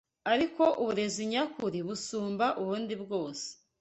Ariko 0.33 0.63
uburezi 0.81 1.21
nyakuri 1.31 1.79
busumba 1.87 2.45
ubundi 2.61 2.93
bwose 3.03 3.45